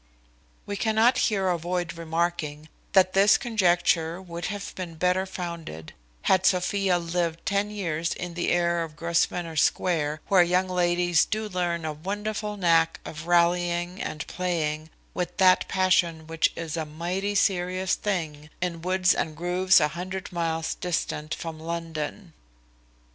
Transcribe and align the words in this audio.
We 0.65 0.77
cannot 0.77 1.19
here 1.29 1.49
avoid 1.49 1.93
remarking, 1.95 2.69
that 2.93 3.13
this 3.13 3.37
conjecture 3.37 4.19
would 4.19 4.45
have 4.45 4.73
been 4.73 4.95
better 4.95 5.27
founded 5.27 5.93
had 6.23 6.43
Sophia 6.43 6.97
lived 6.97 7.45
ten 7.45 7.69
years 7.69 8.11
in 8.15 8.33
the 8.33 8.49
air 8.49 8.83
of 8.83 8.95
Grosvenor 8.95 9.55
Square, 9.55 10.21
where 10.27 10.41
young 10.41 10.67
ladies 10.67 11.23
do 11.23 11.47
learn 11.47 11.85
a 11.85 11.93
wonderful 11.93 12.57
knack 12.57 12.99
of 13.05 13.27
rallying 13.27 14.01
and 14.01 14.25
playing 14.25 14.89
with 15.13 15.37
that 15.37 15.67
passion, 15.67 16.25
which 16.25 16.51
is 16.55 16.75
a 16.75 16.83
mighty 16.83 17.35
serious 17.35 17.93
thing 17.93 18.49
in 18.59 18.81
woods 18.81 19.13
and 19.13 19.37
groves 19.37 19.79
an 19.79 19.89
hundred 19.91 20.31
miles 20.31 20.73
distant 20.73 21.35
from 21.35 21.59
London. 21.59 22.33